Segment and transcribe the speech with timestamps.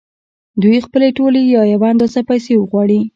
[0.61, 2.99] دوی خپلې ټولې یا یوه اندازه پیسې وغواړي